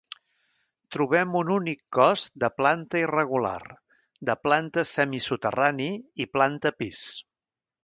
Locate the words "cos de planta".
1.97-3.03